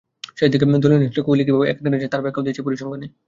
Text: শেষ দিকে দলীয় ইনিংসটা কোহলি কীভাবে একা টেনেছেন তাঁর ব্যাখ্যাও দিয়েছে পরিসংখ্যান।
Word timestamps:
শেষ 0.37 0.47
দিকে 0.53 0.65
দলীয় 0.75 0.97
ইনিংসটা 0.99 1.21
কোহলি 1.25 1.43
কীভাবে 1.47 1.65
একা 1.67 1.81
টেনেছেন 1.85 2.09
তাঁর 2.11 2.23
ব্যাখ্যাও 2.23 2.45
দিয়েছে 2.45 2.61
পরিসংখ্যান। 2.67 3.01